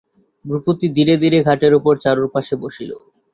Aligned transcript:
ভূপতি 0.45 0.87
ধীরে 0.95 1.13
ধীরে 1.23 1.39
খাটের 1.47 1.73
উপর 1.79 1.93
চারুর 2.03 2.27
পাশে 2.35 2.53
বসিল। 2.63 2.91